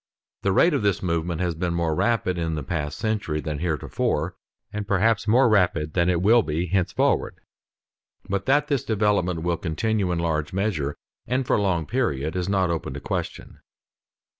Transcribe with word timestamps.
The 0.41 0.51
rate 0.51 0.73
of 0.73 0.81
this 0.81 1.03
movement 1.03 1.41
has 1.41 1.53
been 1.53 1.75
more 1.75 1.93
rapid 1.93 2.39
in 2.39 2.55
the 2.55 2.63
past 2.63 2.97
century 2.97 3.39
than 3.39 3.59
theretofore, 3.59 4.33
and 4.73 4.87
perhaps 4.87 5.27
more 5.27 5.47
rapid 5.47 5.93
than 5.93 6.09
it 6.09 6.23
will 6.23 6.41
be 6.41 6.65
henceforward; 6.65 7.35
but 8.27 8.47
that 8.47 8.67
this 8.67 8.83
development 8.83 9.43
will 9.43 9.57
continue 9.57 10.11
in 10.11 10.17
large 10.17 10.53
measure 10.53 10.95
and 11.27 11.45
for 11.45 11.55
a 11.57 11.61
long 11.61 11.85
period, 11.85 12.35
is 12.35 12.49
not 12.49 12.71
open 12.71 12.95
to 12.95 12.99
question. 12.99 13.59